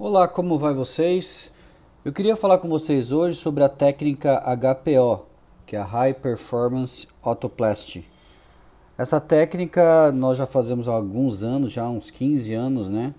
[0.00, 1.52] Olá, como vai vocês?
[2.04, 5.26] Eu queria falar com vocês hoje sobre a técnica HPO,
[5.66, 8.06] que é a High Performance Autoplasty.
[8.96, 13.12] Essa técnica nós já fazemos há alguns anos, já uns 15 anos, né?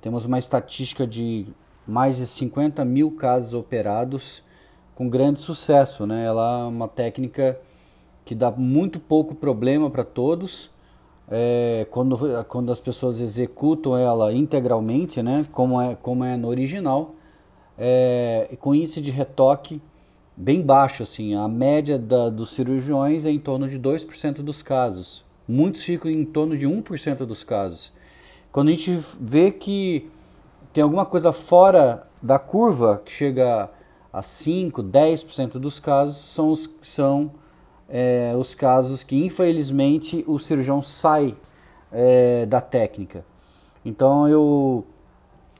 [0.00, 1.48] Temos uma estatística de
[1.84, 4.44] mais de 50 mil casos operados
[4.94, 6.24] com grande sucesso, né?
[6.24, 7.58] Ela é uma técnica
[8.24, 10.70] que dá muito pouco problema para todos
[11.30, 12.18] é, quando,
[12.48, 17.14] quando as pessoas executam ela integralmente, né, como, é, como é no original,
[17.78, 19.80] é, com índice de retoque
[20.36, 21.02] bem baixo.
[21.02, 25.24] Assim, a média da, dos cirurgiões é em torno de 2% dos casos.
[25.46, 27.92] Muitos ficam em torno de 1% dos casos.
[28.50, 30.10] Quando a gente vê que
[30.72, 33.70] tem alguma coisa fora da curva, que chega
[34.12, 37.32] a 5, 10% dos casos, são, os, são
[37.90, 41.36] é, os casos que infelizmente o cirurgião sai
[41.90, 43.24] é, da técnica.
[43.84, 44.84] Então eu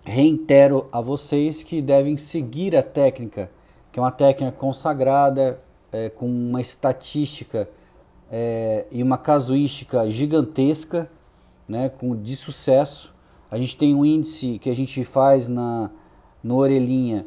[0.05, 3.51] reitero a vocês que devem seguir a técnica,
[3.91, 5.59] que é uma técnica consagrada,
[5.93, 7.69] é, com uma estatística
[8.31, 11.11] é, e uma casuística gigantesca,
[11.69, 13.15] né, com, de sucesso.
[13.51, 15.91] A gente tem um índice que a gente faz na,
[16.43, 17.27] no orelhinha,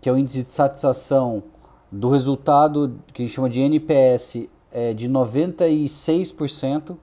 [0.00, 1.44] que é o índice de satisfação
[1.92, 6.96] do resultado que a gente chama de NPS é de 96%,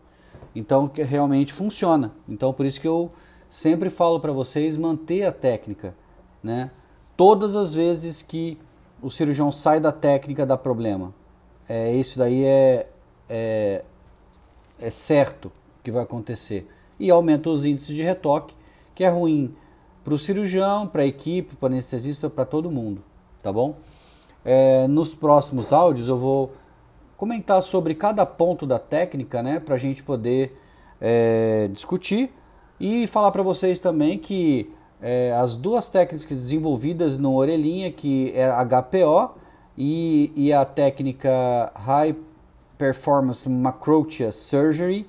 [0.56, 2.12] então que realmente funciona.
[2.28, 3.08] Então por isso que eu
[3.48, 5.94] sempre falo para vocês manter a técnica,
[6.42, 6.72] né?
[7.16, 8.58] Todas as vezes que
[9.02, 11.14] o cirurgião sai da técnica dá problema.
[11.68, 12.88] É, isso daí é,
[13.30, 13.84] é,
[14.80, 15.52] é certo
[15.84, 16.68] que vai acontecer.
[17.00, 18.56] E aumenta os índices de retoque,
[18.96, 19.54] que é ruim
[20.04, 23.04] para o cirurgião, para a equipe, para o anestesista, para todo mundo,
[23.42, 23.76] tá bom?
[24.44, 26.54] É, nos próximos áudios eu vou
[27.18, 30.58] comentar sobre cada ponto da técnica, né, para a gente poder
[31.02, 32.32] é, discutir
[32.80, 38.50] e falar para vocês também que é, as duas técnicas desenvolvidas no orelhinha, que é
[38.50, 39.36] HPO
[39.78, 42.16] e, e a técnica High
[42.78, 45.06] Performance Macrotia Surgery,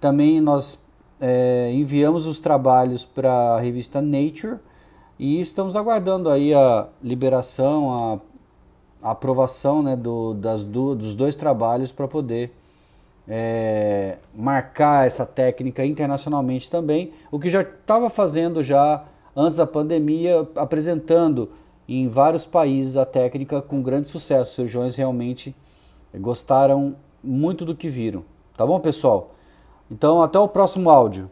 [0.00, 0.78] também nós
[1.20, 4.58] é, enviamos os trabalhos para a revista Nature
[5.18, 8.18] e estamos aguardando aí a liberação, a
[9.02, 12.52] a aprovação né, do, das do, dos dois trabalhos para poder
[13.28, 19.04] é, marcar essa técnica internacionalmente também, o que já estava fazendo já
[19.36, 21.50] antes da pandemia, apresentando
[21.88, 24.50] em vários países a técnica com grande sucesso.
[24.50, 25.54] Os cirurgiões realmente
[26.16, 28.24] gostaram muito do que viram.
[28.56, 29.34] Tá bom, pessoal?
[29.90, 31.30] Então, até o próximo áudio.